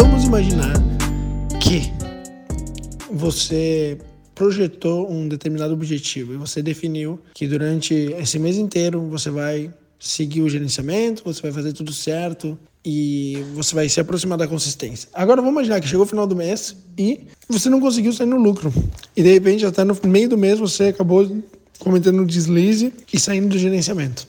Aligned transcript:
Vamos 0.00 0.24
imaginar 0.24 0.72
que 1.60 1.92
você 3.12 3.98
projetou 4.34 5.12
um 5.12 5.28
determinado 5.28 5.74
objetivo 5.74 6.32
e 6.32 6.38
você 6.38 6.62
definiu 6.62 7.20
que 7.34 7.46
durante 7.46 7.92
esse 8.18 8.38
mês 8.38 8.56
inteiro 8.56 9.02
você 9.10 9.28
vai 9.28 9.70
seguir 9.98 10.40
o 10.40 10.48
gerenciamento, 10.48 11.22
você 11.22 11.42
vai 11.42 11.52
fazer 11.52 11.74
tudo 11.74 11.92
certo 11.92 12.58
e 12.82 13.44
você 13.54 13.74
vai 13.74 13.90
se 13.90 14.00
aproximar 14.00 14.38
da 14.38 14.48
consistência. 14.48 15.06
Agora 15.12 15.42
vamos 15.42 15.52
imaginar 15.52 15.78
que 15.82 15.86
chegou 15.86 16.06
o 16.06 16.08
final 16.08 16.26
do 16.26 16.34
mês 16.34 16.74
e 16.96 17.26
você 17.46 17.68
não 17.68 17.78
conseguiu 17.78 18.14
sair 18.14 18.26
no 18.26 18.38
lucro. 18.38 18.72
E 19.14 19.22
de 19.22 19.30
repente, 19.30 19.66
até 19.66 19.84
no 19.84 19.94
meio 20.06 20.30
do 20.30 20.38
mês, 20.38 20.58
você 20.58 20.84
acabou 20.84 21.30
cometendo 21.78 22.22
um 22.22 22.24
deslize 22.24 22.90
e 23.12 23.20
saindo 23.20 23.48
do 23.48 23.58
gerenciamento. 23.58 24.26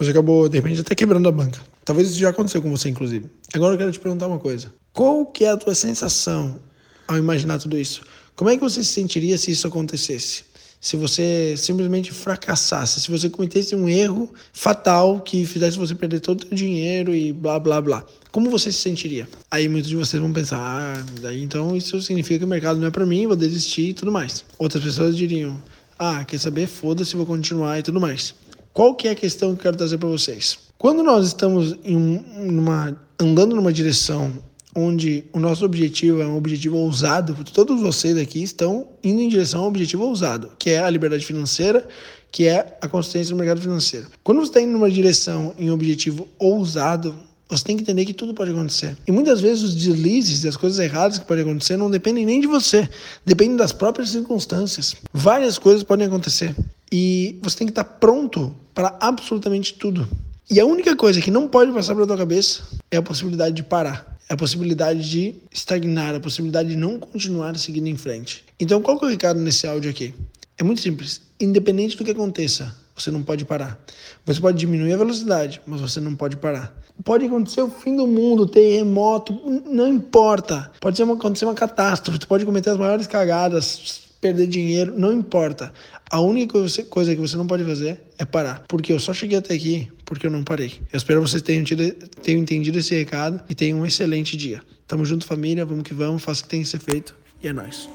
Você 0.00 0.10
acabou, 0.10 0.48
de 0.48 0.58
repente, 0.58 0.80
até 0.80 0.96
quebrando 0.96 1.28
a 1.28 1.32
banca. 1.32 1.60
Talvez 1.84 2.10
isso 2.10 2.18
já 2.18 2.30
aconteceu 2.30 2.60
com 2.60 2.68
você, 2.68 2.88
inclusive. 2.88 3.26
Agora 3.54 3.74
eu 3.74 3.78
quero 3.78 3.92
te 3.92 4.00
perguntar 4.00 4.26
uma 4.26 4.40
coisa. 4.40 4.72
Qual 4.96 5.26
que 5.26 5.44
é 5.44 5.50
a 5.50 5.58
tua 5.58 5.74
sensação 5.74 6.58
ao 7.06 7.18
imaginar 7.18 7.58
tudo 7.58 7.78
isso? 7.78 8.00
Como 8.34 8.48
é 8.48 8.56
que 8.56 8.62
você 8.62 8.82
se 8.82 8.94
sentiria 8.94 9.36
se 9.36 9.50
isso 9.50 9.66
acontecesse? 9.66 10.44
Se 10.80 10.96
você 10.96 11.54
simplesmente 11.54 12.12
fracassasse, 12.12 13.02
se 13.02 13.10
você 13.10 13.28
cometesse 13.28 13.76
um 13.76 13.90
erro 13.90 14.32
fatal 14.54 15.20
que 15.20 15.44
fizesse 15.44 15.76
você 15.76 15.94
perder 15.94 16.20
todo 16.20 16.46
o 16.50 16.54
dinheiro 16.54 17.14
e 17.14 17.30
blá 17.30 17.60
blá 17.60 17.78
blá. 17.82 18.06
Como 18.32 18.48
você 18.48 18.72
se 18.72 18.78
sentiria? 18.78 19.28
Aí 19.50 19.68
muitos 19.68 19.90
de 19.90 19.96
vocês 19.96 20.18
vão 20.18 20.32
pensar, 20.32 20.58
ah, 20.58 21.04
daí 21.20 21.42
então 21.42 21.76
isso 21.76 22.00
significa 22.00 22.38
que 22.38 22.46
o 22.46 22.48
mercado 22.48 22.80
não 22.80 22.86
é 22.86 22.90
para 22.90 23.04
mim, 23.04 23.26
vou 23.26 23.36
desistir 23.36 23.90
e 23.90 23.92
tudo 23.92 24.10
mais. 24.10 24.46
Outras 24.58 24.82
pessoas 24.82 25.14
diriam, 25.14 25.62
ah, 25.98 26.24
quer 26.24 26.38
saber? 26.38 26.66
Foda-se, 26.66 27.14
vou 27.14 27.26
continuar 27.26 27.78
e 27.78 27.82
tudo 27.82 28.00
mais. 28.00 28.34
Qual 28.72 28.94
que 28.94 29.08
é 29.08 29.10
a 29.10 29.14
questão 29.14 29.50
que 29.50 29.58
eu 29.58 29.62
quero 29.64 29.76
trazer 29.76 29.98
para 29.98 30.08
vocês? 30.08 30.58
Quando 30.78 31.02
nós 31.02 31.26
estamos 31.26 31.76
em 31.84 32.24
uma, 32.34 32.98
andando 33.20 33.54
numa 33.54 33.74
direção 33.74 34.32
onde 34.76 35.24
o 35.32 35.40
nosso 35.40 35.64
objetivo 35.64 36.20
é 36.20 36.26
um 36.26 36.36
objetivo 36.36 36.76
ousado, 36.76 37.34
todos 37.52 37.80
vocês 37.80 38.16
aqui 38.18 38.42
estão 38.42 38.86
indo 39.02 39.22
em 39.22 39.28
direção 39.28 39.62
a 39.62 39.64
um 39.64 39.68
objetivo 39.68 40.04
ousado, 40.04 40.50
que 40.58 40.70
é 40.70 40.78
a 40.78 40.90
liberdade 40.90 41.24
financeira, 41.24 41.88
que 42.30 42.46
é 42.46 42.76
a 42.82 42.86
consistência 42.86 43.32
no 43.32 43.38
mercado 43.38 43.62
financeiro. 43.62 44.06
Quando 44.22 44.40
você 44.40 44.50
está 44.50 44.60
indo 44.60 44.72
numa 44.72 44.90
direção 44.90 45.54
em 45.58 45.70
um 45.70 45.74
objetivo 45.74 46.28
ousado, 46.38 47.16
você 47.48 47.64
tem 47.64 47.76
que 47.76 47.82
entender 47.82 48.04
que 48.04 48.12
tudo 48.12 48.34
pode 48.34 48.50
acontecer. 48.50 48.94
E 49.06 49.12
muitas 49.12 49.40
vezes 49.40 49.62
os 49.62 49.74
deslizes 49.74 50.44
e 50.44 50.48
as 50.48 50.56
coisas 50.56 50.78
erradas 50.78 51.18
que 51.18 51.24
podem 51.24 51.44
acontecer 51.44 51.78
não 51.78 51.90
dependem 51.90 52.26
nem 52.26 52.40
de 52.40 52.46
você, 52.46 52.86
dependem 53.24 53.56
das 53.56 53.72
próprias 53.72 54.10
circunstâncias. 54.10 54.94
Várias 55.10 55.58
coisas 55.58 55.82
podem 55.82 56.06
acontecer. 56.06 56.54
E 56.92 57.38
você 57.42 57.58
tem 57.58 57.66
que 57.66 57.70
estar 57.70 57.84
pronto 57.84 58.54
para 58.74 58.94
absolutamente 59.00 59.74
tudo. 59.74 60.06
E 60.50 60.60
a 60.60 60.66
única 60.66 60.94
coisa 60.94 61.20
que 61.20 61.30
não 61.30 61.48
pode 61.48 61.72
passar 61.72 61.94
pela 61.94 62.06
tua 62.06 62.18
cabeça 62.18 62.62
é 62.90 62.98
a 62.98 63.02
possibilidade 63.02 63.56
de 63.56 63.62
parar 63.62 64.15
a 64.28 64.36
possibilidade 64.36 65.08
de 65.08 65.34
estagnar, 65.52 66.14
a 66.14 66.20
possibilidade 66.20 66.70
de 66.70 66.76
não 66.76 66.98
continuar 66.98 67.56
seguindo 67.56 67.86
em 67.86 67.96
frente. 67.96 68.44
Então, 68.58 68.82
qual 68.82 68.98
que 68.98 69.04
é 69.04 69.08
o 69.08 69.10
recado 69.10 69.40
nesse 69.40 69.66
áudio 69.66 69.90
aqui? 69.90 70.14
É 70.58 70.64
muito 70.64 70.80
simples. 70.80 71.20
Independente 71.38 71.96
do 71.96 72.04
que 72.04 72.10
aconteça, 72.10 72.74
você 72.94 73.10
não 73.10 73.22
pode 73.22 73.44
parar. 73.44 73.78
Você 74.24 74.40
pode 74.40 74.58
diminuir 74.58 74.94
a 74.94 74.96
velocidade, 74.96 75.60
mas 75.66 75.80
você 75.80 76.00
não 76.00 76.16
pode 76.16 76.36
parar. 76.36 76.74
Pode 77.04 77.26
acontecer 77.26 77.60
o 77.60 77.70
fim 77.70 77.94
do 77.94 78.06
mundo, 78.06 78.46
terremoto, 78.46 79.38
não 79.66 79.86
importa. 79.86 80.72
Pode 80.80 81.00
acontecer 81.00 81.44
uma 81.44 81.54
catástrofe, 81.54 82.18
você 82.18 82.26
pode 82.26 82.44
cometer 82.46 82.70
as 82.70 82.78
maiores 82.78 83.06
cagadas, 83.06 84.00
perder 84.18 84.46
dinheiro, 84.46 84.98
não 84.98 85.12
importa. 85.12 85.72
A 86.10 86.20
única 86.20 86.58
coisa 86.88 87.14
que 87.14 87.20
você 87.20 87.36
não 87.36 87.46
pode 87.46 87.64
fazer 87.64 88.00
é 88.18 88.24
parar. 88.24 88.64
Porque 88.66 88.92
eu 88.92 88.98
só 88.98 89.12
cheguei 89.12 89.38
até 89.38 89.54
aqui 89.54 89.92
porque 90.06 90.26
eu 90.26 90.30
não 90.30 90.42
parei. 90.42 90.80
Eu 90.90 90.96
espero 90.96 91.20
que 91.20 91.28
vocês 91.28 91.42
tenham, 91.42 91.64
tido, 91.64 91.92
tenham 92.22 92.40
entendido 92.40 92.78
esse 92.78 92.94
recado 92.94 93.42
e 93.50 93.54
tenham 93.54 93.80
um 93.80 93.84
excelente 93.84 94.36
dia. 94.36 94.62
Tamo 94.86 95.04
junto, 95.04 95.26
família. 95.26 95.66
Vamos 95.66 95.82
que 95.82 95.92
vamos. 95.92 96.22
Faça 96.22 96.40
o 96.40 96.44
que 96.44 96.50
tem 96.50 96.62
que 96.62 96.68
ser 96.68 96.78
feito. 96.78 97.14
E 97.42 97.48
é 97.48 97.52
nóis. 97.52 97.88